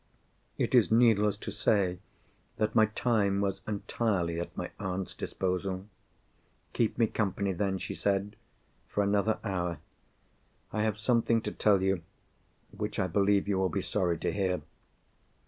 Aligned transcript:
It 0.57 0.73
is 0.73 0.91
needless 0.91 1.37
to 1.37 1.51
say 1.51 1.99
that 2.57 2.73
my 2.73 2.87
time 2.87 3.39
was 3.39 3.61
entirely 3.67 4.39
at 4.39 4.57
my 4.57 4.71
aunt's 4.79 5.13
disposal. 5.13 5.85
"Keep 6.73 6.97
me 6.97 7.05
company 7.05 7.53
then," 7.53 7.77
she 7.77 7.93
said, 7.93 8.35
"for 8.87 9.03
another 9.03 9.37
hour. 9.43 9.77
I 10.73 10.81
have 10.81 10.97
something 10.97 11.39
to 11.43 11.51
tell 11.51 11.83
you 11.83 12.01
which 12.75 12.97
I 12.97 13.05
believe 13.05 13.47
you 13.47 13.59
will 13.59 13.69
be 13.69 13.83
sorry 13.83 14.17
to 14.17 14.33
hear. 14.33 14.63